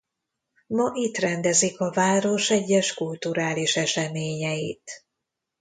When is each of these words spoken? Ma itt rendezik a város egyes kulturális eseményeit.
Ma 0.67 0.91
itt 0.93 1.17
rendezik 1.17 1.79
a 1.79 1.91
város 1.91 2.49
egyes 2.49 2.93
kulturális 2.93 3.75
eseményeit. 3.77 5.05